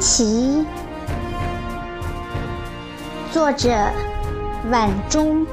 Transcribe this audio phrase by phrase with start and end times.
[0.00, 0.64] 升旗，
[3.32, 3.68] 作者
[4.70, 5.46] 晚钟。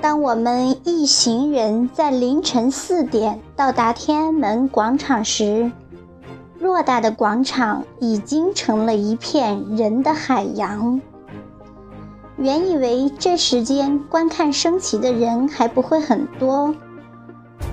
[0.00, 5.70] 当我们一行人在凌晨四点到达天安门广场时，
[6.60, 11.00] 偌大的广场已经成了一片人的海洋。
[12.36, 16.74] 原以为这时间观看升旗的人还不会很多。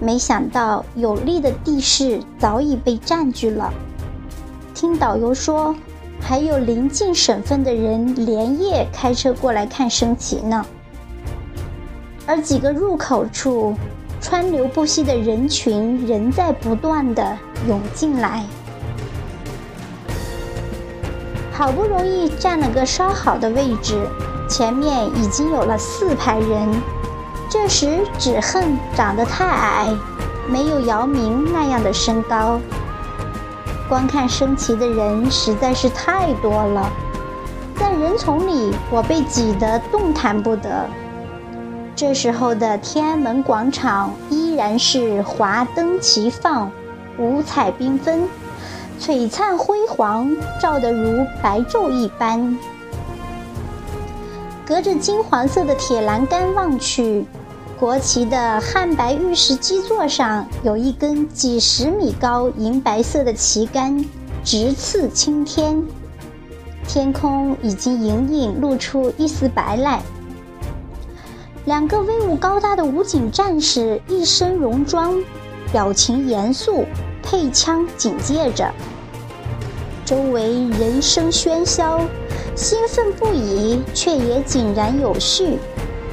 [0.01, 3.71] 没想到有利的地势早已被占据了。
[4.73, 5.75] 听导游说，
[6.19, 10.65] 还有邻近省份的人连夜开车过来看升旗呢。
[12.25, 13.75] 而几个入口处，
[14.19, 18.43] 川流不息的人群仍在不断的涌进来。
[21.51, 24.07] 好不容易占了个稍好的位置，
[24.49, 26.67] 前面已经有了四排人。
[27.51, 29.93] 这时，只恨长得太矮，
[30.47, 32.61] 没有姚明那样的身高。
[33.89, 36.89] 观看升旗的人实在是太多了，
[37.75, 40.87] 在人丛里，我被挤得动弹不得。
[41.93, 46.71] 这时候的天安门广场依然是华灯齐放，
[47.17, 48.29] 五彩缤纷，
[48.97, 52.57] 璀璨辉煌，照得如白昼一般。
[54.65, 57.25] 隔着金黄色的铁栏杆望去。
[57.81, 64.05] 国旗的汉白玉石基座上有一根几十米高银白色的旗杆，
[64.43, 65.83] 直刺青天。
[66.87, 69.99] 天空已经隐隐露出一丝白来。
[71.65, 75.19] 两个威武高大的武警战士一身戎装，
[75.71, 76.85] 表情严肃，
[77.23, 78.71] 配枪警戒着。
[80.05, 81.99] 周围人声喧嚣，
[82.55, 85.57] 兴奋不已，却也井然有序。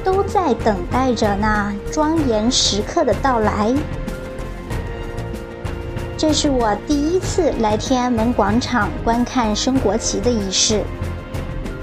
[0.03, 3.73] 都在等待着那庄严时刻的到来。
[6.17, 10.83] 这是我第一次来天安门广场观看升国旗的仪式。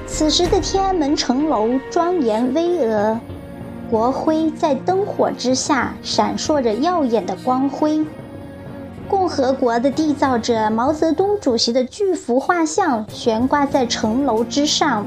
[0.07, 3.19] 此时的天安门城楼庄严巍峨，
[3.91, 8.05] 国徽在灯火之下闪烁着耀眼的光辉。
[9.09, 15.07] 共和国的缔造者毛泽东主席的巨幅画像悬挂在城楼之上。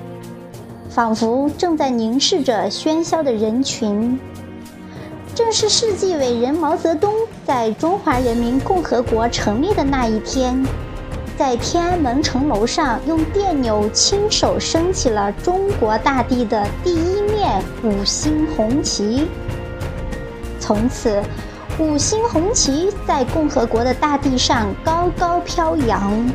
[1.00, 4.20] 仿佛正在凝视着喧嚣的人群。
[5.34, 7.14] 正是世纪伟人毛泽东
[7.46, 10.62] 在中华人民共和国成立的那一天，
[11.38, 19.26] 在天安门城楼上用电钮亲手升起了中国大地的第一面五星红旗。
[20.60, 21.24] 从此，
[21.80, 26.30] 五星红旗在共和国的大地上高高飘扬。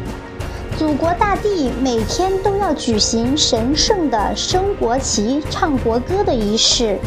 [0.76, 6.98] 祖国大地每天都要举行神圣的升国旗、唱国歌的仪式，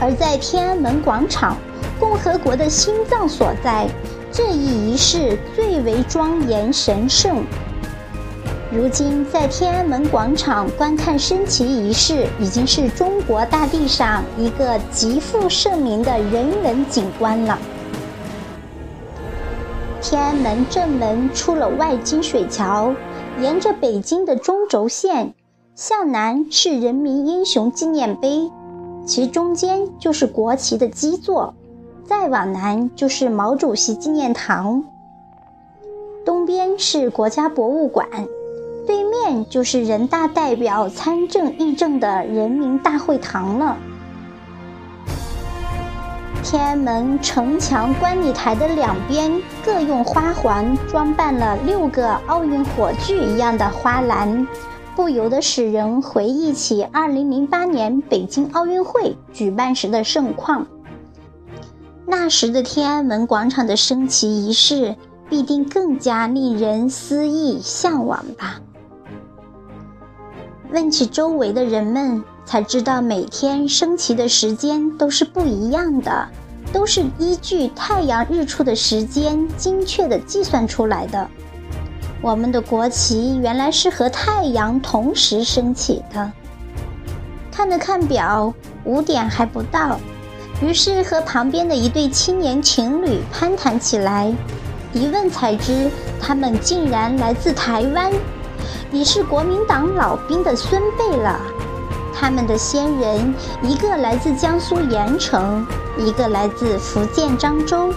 [0.00, 1.56] 而在天安门广场，
[1.98, 3.88] 共和国的心脏所在，
[4.30, 7.44] 这一仪式最为庄严神圣。
[8.70, 17.58] 如今，在天安门广场观看升旗仪式，已经是中国大地上一个极负盛名的人文景观了。
[20.08, 22.94] 天安门正门出了外金水桥，
[23.40, 25.34] 沿着北京的中轴线
[25.74, 28.52] 向南是人民英雄纪念碑，
[29.04, 31.54] 其中间就是国旗的基座，
[32.04, 34.84] 再往南就是毛主席纪念堂。
[36.24, 38.08] 东边是国家博物馆，
[38.86, 43.76] 对面就是人大代表参政议政的人民大会堂了。
[46.48, 54.46] 天安门城墙观礼台的两边各用花环装扮了六个奥运火炬一样的花篮，
[54.94, 60.68] 不由得使人回忆起2008年北京奥运会举办时的盛况。
[62.06, 64.94] 那时的天安门广场的升旗仪式
[65.28, 68.60] 必定更加令人思忆向往吧？
[70.70, 72.22] 问起周围的人们。
[72.46, 76.28] 才知道每天升旗的时间都是不一样的，
[76.72, 81.28] 都是依据太阳日出的时间精确的计算出来的。
[82.22, 86.32] 我们的国旗原来是和太阳同时升起的。
[87.50, 88.54] 看了看表，
[88.84, 89.98] 五点还不到，
[90.62, 94.32] 于是和旁边的一对青年情侣攀谈起来。
[94.92, 95.90] 一问才知，
[96.20, 98.10] 他们竟然来自台湾，
[98.90, 101.38] 你是国民党老兵的孙辈了。
[102.18, 105.66] 他们的先人，一个来自江苏盐城，
[105.98, 107.92] 一个来自福建漳州。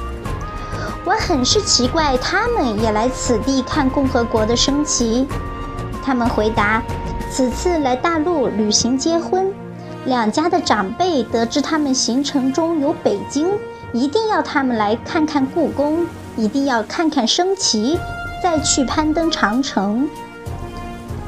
[1.06, 5.26] 我很是奇怪，他们也来此地看共和国的升旗。
[6.04, 6.84] 他们回答：
[7.32, 9.52] 此次来大陆旅行结婚，
[10.06, 13.48] 两家的长辈得知他们行程中有北京，
[13.94, 16.06] 一定要他们来看看故宫，
[16.36, 17.98] 一定要看看升旗，
[18.44, 20.10] 再去攀登长城。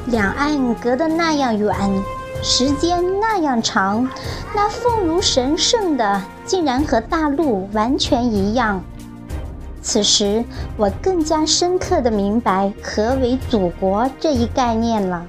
[0.06, 1.74] 两岸隔得那样远，
[2.42, 4.08] 时间那样长，
[4.52, 8.82] 那奉如神圣的，竟然和大陆完全一样。
[9.80, 10.44] 此时，
[10.76, 15.24] 我更加深刻的明白何为祖国这一概念了。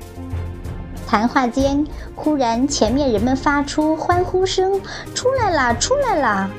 [1.07, 4.81] 谈话间，忽然前面人们发出欢呼声
[5.13, 6.49] ：“出来啦，出来啦！”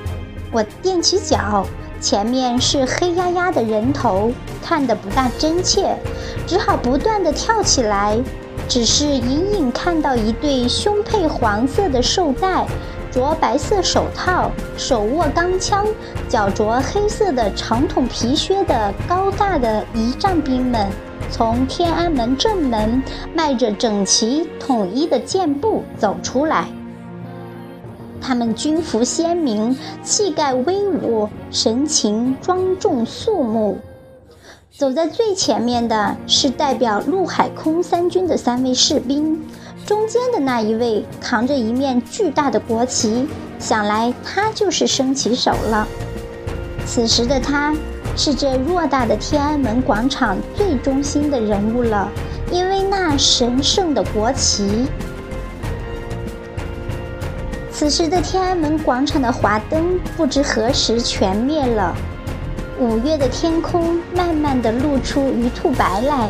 [0.53, 1.67] 我踮起脚，
[2.01, 4.31] 前面是黑压压的人头，
[4.63, 5.97] 看得不大真切，
[6.47, 8.17] 只好不断地跳起来。
[8.69, 12.67] 只是隐隐看到一对胸佩黄色的绶带。
[13.13, 15.87] 着白色手套、手握钢枪、
[16.29, 20.89] 脚着黑色的长筒皮靴的高大的仪仗兵们，
[21.31, 23.01] 从天安门正门
[23.33, 26.67] 迈着整齐统一的健步走出来。
[28.21, 33.79] 他们军服鲜明，气概威武，神情庄重肃穆。
[34.77, 39.41] 走在最前面的是代表陆海空三军的三位士兵。
[39.87, 43.29] 中间的那一位扛着一面巨大的国旗，
[43.61, 45.87] 想来他就是升旗手了。
[46.85, 47.73] 此时的他，
[48.17, 52.11] 是这偌大的天安门广场最中心的人物了，
[52.51, 54.89] 因为那神圣的国旗。
[57.71, 61.95] 此时的天安门广场的华灯不知何时全灭了，
[62.85, 66.29] 五月的天空慢慢的露出鱼兔白来。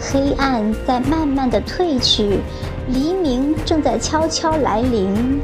[0.00, 2.40] 黑暗在慢慢的褪去，
[2.88, 5.40] 黎明正在悄悄来临，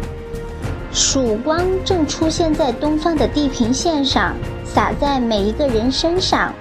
[0.92, 4.34] 曙光正出现在东方的地平线上，
[4.64, 6.52] 洒在每一个人身上。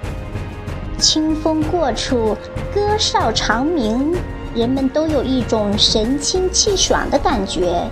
[0.96, 2.36] 清风过处，
[2.72, 4.14] 歌哨长鸣，
[4.54, 7.82] 人们都有一种神清气爽的感觉，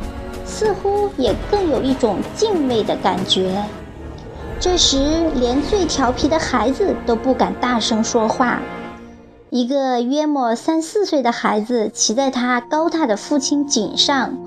[0.44, 3.64] 似乎也更有一种敬畏的感觉。
[4.58, 8.60] 这时，连最调皮的孩子都不敢大声说话。
[9.50, 14.38] 一个约莫三四岁的孩子骑在他高大的父亲颈上，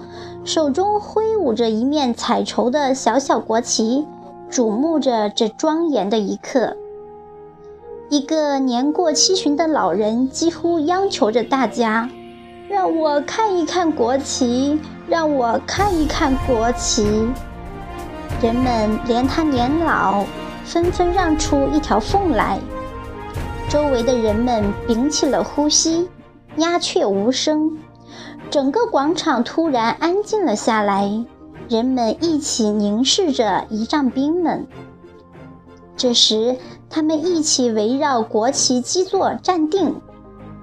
[0.44, 4.06] 手中挥舞着一面彩绸的小小国旗，
[4.52, 6.76] 瞩目着这庄严的一刻。
[8.10, 12.10] 一个年过七旬的老人几乎央求着大家
[12.68, 17.30] ：“让我看一看国旗，让我看一看国旗。”
[18.41, 20.24] 人们连他年老，
[20.63, 22.57] 纷纷让出一条缝来。
[23.68, 26.07] 周围的人们屏起了呼吸，
[26.56, 27.77] 鸦雀无声，
[28.50, 31.25] 整个广场突然安静了下来。
[31.68, 34.65] 人们一起凝视着仪仗兵们。
[35.97, 36.56] 这时，
[36.89, 39.94] 他们一起围绕国旗基座站定。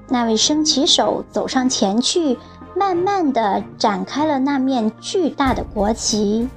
[0.08, 2.38] 那位升旗手走上前去，
[2.74, 6.48] 慢慢地展开了那面巨大的国旗。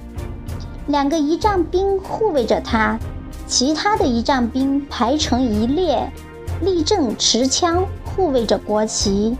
[0.90, 2.98] 两个仪仗兵护卫着他，
[3.46, 6.10] 其他的仪仗兵排成一列。
[6.62, 9.34] 立正持枪护卫着国旗。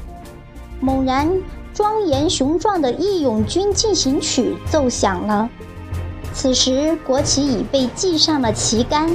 [0.81, 1.31] 猛然，
[1.75, 5.47] 庄严雄壮的《义勇军进行曲》奏响了。
[6.33, 9.15] 此时，国旗已被系上了旗杆，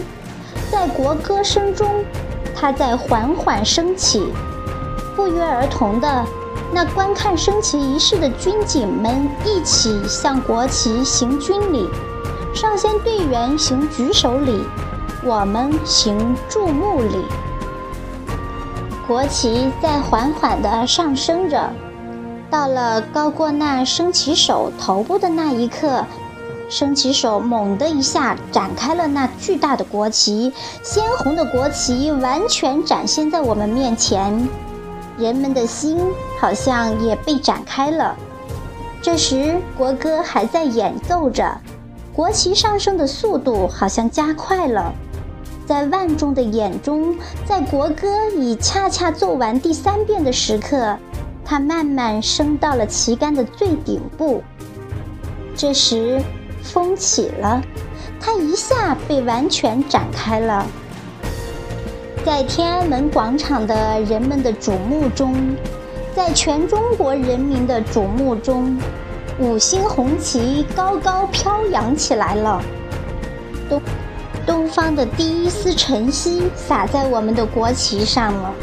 [0.70, 2.06] 在国歌声中，
[2.54, 4.32] 它在缓缓升起。
[5.15, 6.25] 不约而同的，
[6.72, 11.89] 那观看升旗仪式的军警们一起向国旗行军礼，
[12.55, 14.63] 上线队员行举手礼，
[15.25, 17.25] 我们行注目礼。
[19.05, 21.69] 国旗在缓缓地上升着，
[22.50, 26.05] 到了高过那升旗手头部的那一刻，
[26.69, 34.47] 升旗手猛地一下展开了那巨大的国旗，鲜红的国旗完全展现在我们面前，
[35.17, 36.00] 人们的心
[36.39, 38.15] 好像也被展开了。
[39.01, 41.55] 这时，国歌还在演奏着，
[42.15, 44.93] 国旗上升的速度好像加快了。
[45.65, 47.13] 在万众的眼中，
[47.45, 48.07] 在国歌
[48.38, 50.98] 已恰恰奏完第三遍的时刻，
[51.43, 54.41] 它慢慢升到了旗杆的最顶部。
[55.57, 56.22] 这时，
[56.63, 57.62] 风起了，
[58.22, 60.65] 它一下被完全展开了。
[62.24, 65.36] 在天安门广场的人们的瞩目中，
[66.15, 68.77] 在全中国人民的瞩目中，
[69.39, 72.62] 五星红旗高高飘扬起来了。
[73.70, 73.82] 东。
[74.46, 78.54] 东方的第一丝晨曦洒在我们的国旗上了，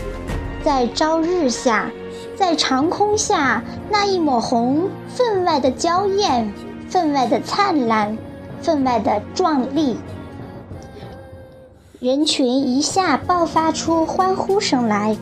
[0.62, 1.91] 在朝日下，
[2.37, 6.55] 在长空下，那一抹红分外的娇艳，
[6.88, 8.17] 分外的灿烂，
[8.61, 9.97] 分外的壮丽。
[11.99, 15.17] 人群一下爆发出欢呼声来，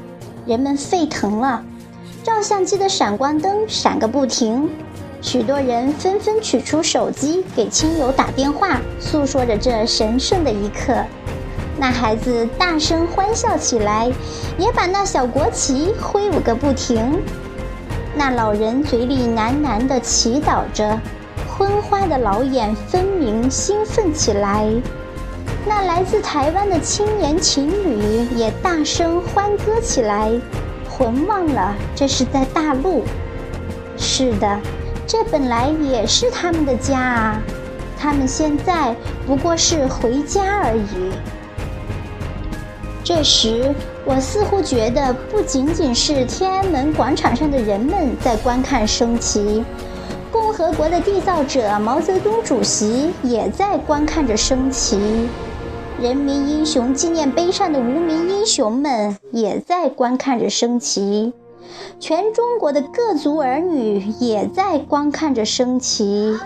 [0.44, 1.64] 人们沸腾了，
[2.22, 4.68] 照相机的闪光灯闪个不停，
[5.22, 10.94] 许多人纷纷取出手机给亲友打电话，诉说着这神圣的一刻。
[11.76, 14.10] 那孩子大声欢笑起来，
[14.58, 17.20] 也把那小国旗挥舞个不停。
[18.14, 20.98] 那老人嘴里喃喃地祈祷着，
[21.48, 24.66] 昏花的老眼分明兴奋起来。
[25.66, 30.32] 那来自台湾的青年情侣也大声欢歌起来，
[30.88, 33.04] 魂忘了这是在大陆。
[33.96, 34.58] 是的。
[35.10, 37.42] 这本来也是他们的家啊，
[37.98, 38.94] 他们现在
[39.26, 41.10] 不过是回家而已。
[43.02, 43.74] 这时，
[44.04, 49.64] 我似乎觉得不仅仅是天安门广场上的人们在观看升旗，
[50.30, 55.28] 共和国的缔造者毛泽东主席也在观看着升旗，
[56.00, 61.32] 人民英雄纪念碑上的无名英雄们也在观看着升旗。
[61.98, 66.38] 全中国的各族儿女也在观看着升旗，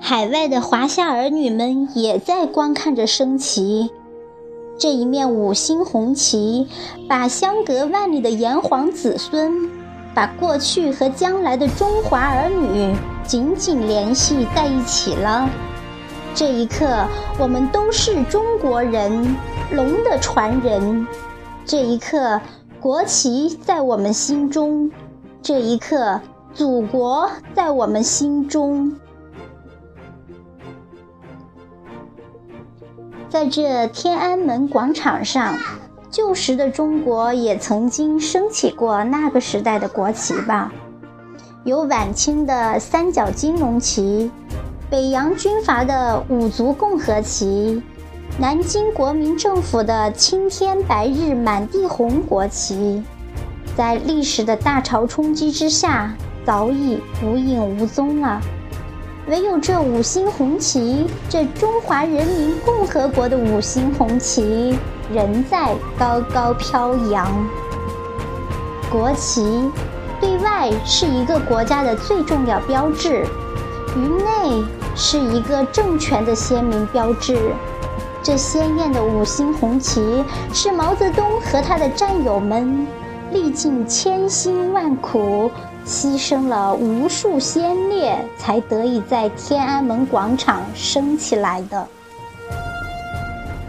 [0.00, 3.90] 海外的华夏儿女们也在观看着升旗。
[4.78, 6.66] 这一面五星红旗，
[7.08, 9.70] 把相隔万里的炎黄子孙，
[10.14, 15.48] 把过去和将来的中华儿女紧紧联系在一起了。
[16.34, 17.06] 这一刻，
[17.38, 19.36] 我们都是中国人，
[19.70, 21.06] 龙的传人。
[21.64, 22.40] 这一刻。
[22.82, 24.90] 国旗在我们心中，
[25.40, 26.20] 这一刻，
[26.52, 28.92] 祖国在我们心中。
[33.28, 35.56] 在这天安门广场上，
[36.10, 40.72] 旧时的中国也曾经升起过那个时代的国旗吧？
[41.62, 44.28] 有晚清的三角金龙旗，
[44.90, 47.80] 北洋军阀的五族共和旗。
[48.38, 53.02] 南京国民政府的青天白日满地红国旗，
[53.76, 58.40] 在历史的大潮冲击之下，早已无影无踪了。
[59.28, 64.78] 唯有这五星红旗，这中华人民共和国的五星红旗，
[65.12, 67.28] 仍在高高飘扬。
[68.90, 69.70] 国旗
[70.22, 73.26] 对外是一个国家的最重要标志，
[73.94, 74.64] 于内
[74.96, 77.36] 是一个政权的鲜明标志。
[78.24, 80.24] 这鲜艳的五星红旗，
[80.54, 82.86] 是毛泽东和他的战友们
[83.32, 85.50] 历尽千辛万苦，
[85.84, 91.84] 牺牲了无数先烈，才得以在天安门广场升起来的。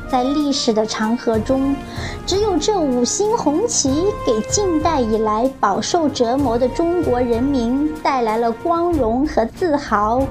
[0.08, 1.76] 在历史的长河中，
[2.24, 10.22] 只有这五星红旗，给近代以来饱受折磨的中国人民带来了光荣和自豪。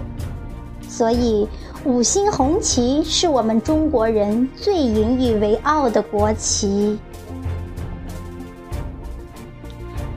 [0.92, 1.48] 所以。
[1.84, 6.96] 五星红旗是我们中国人最引以为傲的国旗。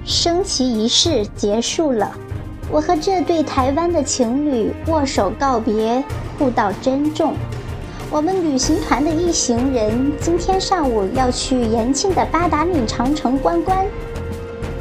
[0.04, 2.16] 升旗仪式结束了，
[2.70, 6.04] 我和这对台湾的情侣握手告别，
[6.38, 7.34] 互道珍重。
[8.12, 13.84] 我们旅行团的一行人今天上午要去延庆的八达岭长城观光，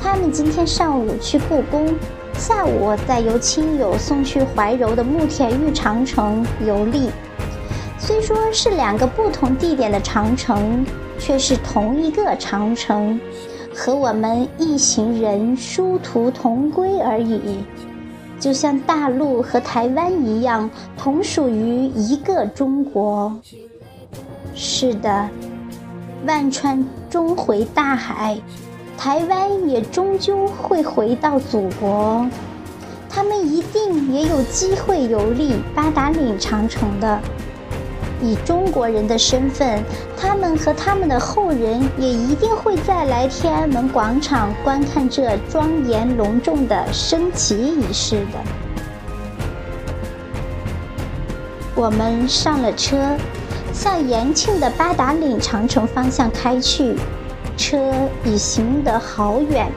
[0.02, 1.94] 他们今天上午去故宫。
[2.36, 7.10] 下午再由亲友送去怀柔的慕田峪长城游历。
[7.98, 10.84] 虽说是两个不同地点的长城，
[11.18, 13.18] 却是同一个长城，
[13.74, 17.64] 和我们一行人殊途同归而已。
[18.38, 23.34] 就像大陆和台湾一样，同属于一个中国。
[24.54, 25.28] 是的，
[26.26, 28.38] 万川终回大海。
[28.96, 32.26] 台湾也终究会回到祖国，
[33.08, 37.20] 他们一定也有机会游历八达岭长城的。
[38.22, 39.84] 以中国人的身份，
[40.16, 48.38] 他们和他们的后人也一定会再来天安门广场观看这庄严隆重的升旗仪式的。
[51.74, 52.96] 我们上了车，
[53.74, 56.96] 向延庆的八达岭长城方向开去。
[57.56, 57.92] 车
[58.24, 59.70] 已行得好远，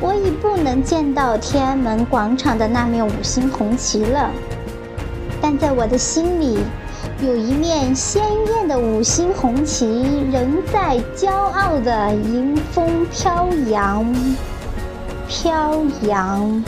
[0.00, 4.30] 我已不能见到天安门广场的那面五星红旗了。
[5.40, 6.58] 但在我的心里，
[7.20, 14.14] 有一面鲜艳的五星红旗仍在骄傲地迎风飘扬，
[15.28, 16.64] 飘扬。